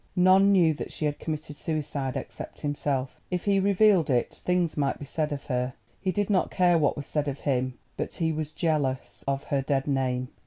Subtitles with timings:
[0.15, 3.19] None knew that she had committed suicide except himself.
[3.29, 6.97] If he revealed it things might be said of her; he did not care what
[6.97, 10.29] was said of him, but he was jealous of her dead name.